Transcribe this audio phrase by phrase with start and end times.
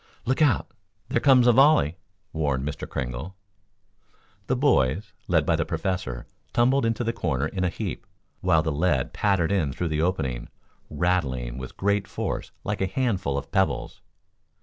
[0.25, 0.71] "Look out!
[1.09, 1.97] There comes a volley!"
[2.33, 2.89] warned Mr.
[2.89, 3.35] Kringle.
[4.47, 8.07] The boys, led by the Professor tumbled into the corner in a heap,
[8.39, 10.49] while the lead pattered in through the opening,
[10.89, 14.01] rattling with great force like a handful of pebbles.